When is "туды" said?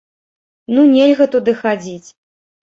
1.35-1.55